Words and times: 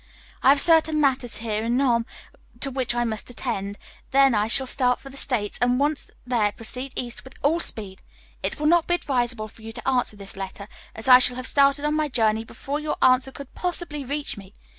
I 0.41 0.49
have 0.49 0.59
certain 0.59 0.99
matters 0.99 1.35
here 1.37 1.63
in 1.63 1.77
Nome 1.77 2.07
to 2.61 2.71
which 2.71 2.95
I 2.95 3.03
must 3.03 3.29
attend, 3.29 3.77
then 4.09 4.33
I 4.33 4.47
shall 4.47 4.65
start 4.65 4.99
for 4.99 5.11
the 5.11 5.15
States, 5.15 5.59
and 5.61 5.79
once 5.79 6.09
there 6.25 6.51
proceed 6.53 6.91
east 6.95 7.23
with 7.23 7.35
all 7.43 7.59
speed. 7.59 7.99
It 8.41 8.59
will 8.59 8.65
not 8.65 8.87
be 8.87 8.95
advisable 8.95 9.47
for 9.47 9.61
you 9.61 9.71
to 9.73 9.87
answer 9.87 10.15
this 10.15 10.35
letter, 10.35 10.67
as 10.95 11.07
I 11.07 11.19
shall 11.19 11.35
have 11.35 11.45
started 11.45 11.85
on 11.85 11.93
my 11.93 12.07
journey 12.07 12.43
before 12.43 12.79
your 12.79 12.97
answer 13.03 13.31
could 13.31 13.53
possibly 13.53 14.03
reach 14.03 14.37
me. 14.37 14.53